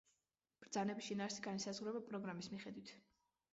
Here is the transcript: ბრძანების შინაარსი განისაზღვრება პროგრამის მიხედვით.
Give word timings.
ბრძანების 0.63 1.09
შინაარსი 1.09 1.45
განისაზღვრება 1.49 2.03
პროგრამის 2.09 2.53
მიხედვით. 2.57 2.93